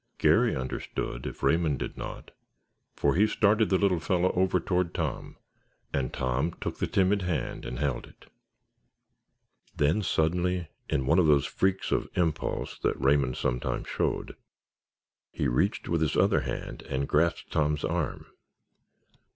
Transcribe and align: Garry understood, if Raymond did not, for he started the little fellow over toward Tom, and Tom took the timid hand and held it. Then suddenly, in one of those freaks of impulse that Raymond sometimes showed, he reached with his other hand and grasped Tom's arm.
Garry 0.17 0.55
understood, 0.55 1.27
if 1.27 1.43
Raymond 1.43 1.77
did 1.77 1.95
not, 1.95 2.31
for 2.95 3.13
he 3.13 3.27
started 3.27 3.69
the 3.69 3.77
little 3.77 3.99
fellow 3.99 4.31
over 4.33 4.59
toward 4.59 4.95
Tom, 4.95 5.37
and 5.93 6.11
Tom 6.11 6.53
took 6.59 6.79
the 6.79 6.87
timid 6.87 7.21
hand 7.21 7.67
and 7.67 7.77
held 7.77 8.07
it. 8.07 8.25
Then 9.75 10.01
suddenly, 10.01 10.69
in 10.89 11.05
one 11.05 11.19
of 11.19 11.27
those 11.27 11.45
freaks 11.45 11.91
of 11.91 12.09
impulse 12.15 12.79
that 12.79 12.99
Raymond 12.99 13.37
sometimes 13.37 13.87
showed, 13.87 14.35
he 15.31 15.47
reached 15.47 15.87
with 15.87 16.01
his 16.01 16.17
other 16.17 16.39
hand 16.39 16.81
and 16.89 17.07
grasped 17.07 17.51
Tom's 17.51 17.85
arm. 17.85 18.25